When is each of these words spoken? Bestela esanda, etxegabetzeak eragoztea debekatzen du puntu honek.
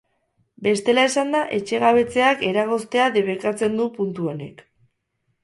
Bestela 0.67 1.03
esanda, 1.09 1.41
etxegabetzeak 1.57 2.41
eragoztea 2.49 3.11
debekatzen 3.19 3.79
du 3.83 3.87
puntu 4.01 4.29
honek. 4.35 4.67